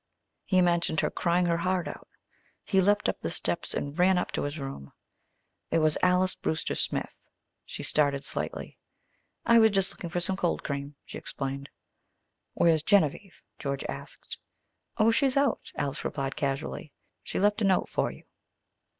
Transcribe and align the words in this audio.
He 0.45 0.57
imagined 0.57 0.99
her 1.01 1.11
crying 1.11 1.45
her 1.45 1.57
heart 1.57 1.87
out. 1.87 2.07
He 2.63 2.81
leaped 2.81 3.07
up 3.07 3.19
the 3.19 3.29
steps 3.29 3.75
and 3.75 3.99
ran 3.99 4.17
up 4.17 4.31
to 4.31 4.41
his 4.41 4.57
room. 4.57 4.93
In 5.69 5.75
it 5.75 5.79
was 5.83 5.95
Alys 6.01 6.33
Brewster 6.33 6.73
Smith. 6.73 7.29
She 7.67 7.83
started 7.83 8.23
slightly. 8.23 8.79
"I 9.45 9.59
was 9.59 9.69
just 9.69 9.91
looking 9.91 10.09
for 10.09 10.19
some 10.19 10.35
cold 10.37 10.63
cream," 10.63 10.95
she 11.05 11.19
explained. 11.19 11.69
"Where's 12.55 12.81
Genevieve?" 12.81 13.43
George 13.59 13.83
asked. 13.83 14.39
"Oh, 14.97 15.11
she's 15.11 15.37
out," 15.37 15.71
Alys 15.75 16.03
replied 16.03 16.35
casually. 16.35 16.91
"She 17.21 17.39
left 17.39 17.61
a 17.61 17.65
note 17.65 17.87
for 17.87 18.09
you." 18.11 18.23